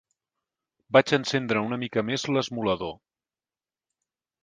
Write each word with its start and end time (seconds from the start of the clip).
Vaig 0.97 1.13
encendre 1.19 1.63
una 1.67 1.79
mica 1.83 2.07
més 2.09 2.27
l'esmolador. 2.33 2.97